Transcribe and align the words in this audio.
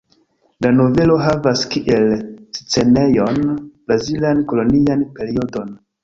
La 0.65 0.69
novelo 0.75 1.17
havas 1.23 1.59
kiel 1.73 2.07
scenejon 2.59 3.37
brazilan 3.91 4.41
kolonian 4.53 5.05
periodon. 5.21 5.71